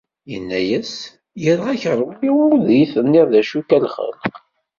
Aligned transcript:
Yenna-as: 0.31 0.91
"Greɣ-ak 1.43 1.83
Rebbi 1.99 2.29
ma 2.35 2.41
ur 2.53 2.63
iyi-tenniḍ 2.69 3.27
d 3.33 3.35
acu-k 3.39 3.69
a 3.75 3.79
lxelq!" 3.83 4.21